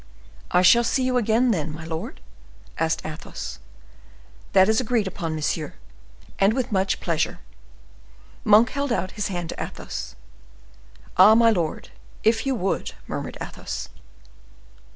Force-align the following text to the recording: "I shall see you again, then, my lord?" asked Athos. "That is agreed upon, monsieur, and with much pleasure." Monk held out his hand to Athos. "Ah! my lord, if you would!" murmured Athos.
"I 0.49 0.63
shall 0.63 0.83
see 0.83 1.03
you 1.03 1.15
again, 1.17 1.51
then, 1.51 1.71
my 1.71 1.85
lord?" 1.85 2.21
asked 2.79 3.05
Athos. 3.05 3.59
"That 4.53 4.67
is 4.67 4.81
agreed 4.81 5.05
upon, 5.05 5.35
monsieur, 5.35 5.75
and 6.39 6.53
with 6.53 6.71
much 6.71 6.99
pleasure." 6.99 7.37
Monk 8.43 8.71
held 8.71 8.91
out 8.91 9.11
his 9.11 9.27
hand 9.27 9.49
to 9.49 9.63
Athos. 9.63 10.15
"Ah! 11.17 11.35
my 11.35 11.51
lord, 11.51 11.89
if 12.23 12.47
you 12.47 12.55
would!" 12.55 12.95
murmured 13.05 13.37
Athos. 13.39 13.89